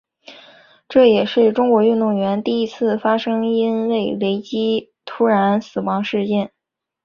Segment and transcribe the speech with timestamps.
[0.89, 6.51] 这也是中国运动员中第一次发生因为雷击突然死亡的事件。